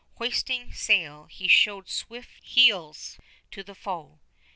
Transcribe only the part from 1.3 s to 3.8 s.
showed swift heels to the